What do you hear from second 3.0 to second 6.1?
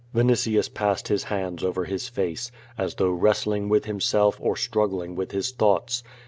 wrestling with himself or struggling with his thoughts.